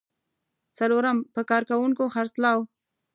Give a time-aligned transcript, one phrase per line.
[0.77, 2.59] څلورم: په کارکوونکو خرڅلاو.